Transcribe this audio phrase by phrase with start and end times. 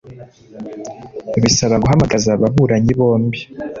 [1.41, 3.39] Bisaba guhamagaza ababuranyi bombi